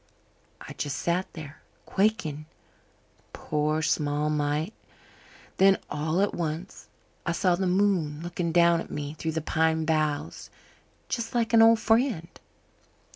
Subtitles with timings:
[0.59, 2.47] I just sat there quaking,
[3.33, 4.73] poor small mite.
[5.57, 6.87] Then all at once
[7.23, 10.49] I saw the moon looking down at me through the pine boughs,
[11.07, 12.29] just like an old friend.